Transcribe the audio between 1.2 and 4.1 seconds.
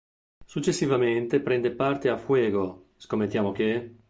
prende parte a "Fuego", "Scommettiamo che...?